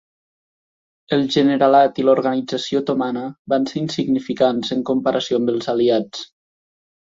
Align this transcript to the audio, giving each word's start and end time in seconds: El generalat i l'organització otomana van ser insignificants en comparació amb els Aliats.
El 1.17 1.25
generalat 1.35 1.99
i 2.03 2.07
l'organització 2.07 2.81
otomana 2.85 3.27
van 3.55 3.69
ser 3.75 3.79
insignificants 3.85 4.75
en 4.79 4.85
comparació 4.93 5.41
amb 5.43 5.57
els 5.57 5.75
Aliats. 5.79 6.29